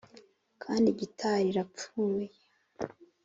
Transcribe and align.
kandi 0.63 0.87
gitari 0.99 1.45
irapfuye 1.51 2.27